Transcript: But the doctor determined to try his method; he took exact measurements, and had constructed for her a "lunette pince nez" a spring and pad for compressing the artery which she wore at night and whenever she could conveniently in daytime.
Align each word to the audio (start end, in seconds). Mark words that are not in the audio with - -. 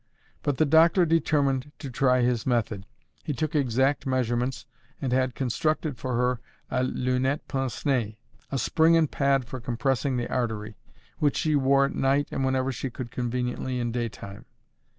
But 0.41 0.57
the 0.57 0.65
doctor 0.65 1.05
determined 1.05 1.73
to 1.77 1.91
try 1.91 2.21
his 2.21 2.47
method; 2.47 2.87
he 3.23 3.33
took 3.33 3.53
exact 3.53 4.07
measurements, 4.07 4.65
and 4.99 5.13
had 5.13 5.35
constructed 5.35 5.99
for 5.99 6.15
her 6.17 6.39
a 6.71 6.83
"lunette 6.83 7.47
pince 7.47 7.85
nez" 7.85 8.13
a 8.51 8.57
spring 8.57 8.97
and 8.97 9.11
pad 9.11 9.45
for 9.45 9.59
compressing 9.61 10.17
the 10.17 10.27
artery 10.27 10.75
which 11.19 11.37
she 11.37 11.55
wore 11.55 11.85
at 11.85 11.93
night 11.93 12.29
and 12.31 12.43
whenever 12.43 12.71
she 12.71 12.89
could 12.89 13.11
conveniently 13.11 13.77
in 13.79 13.91
daytime. 13.91 14.45